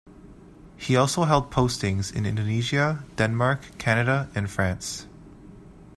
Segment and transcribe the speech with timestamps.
[0.77, 5.05] He also held postings in Indonesia, Denmark, Canada and France.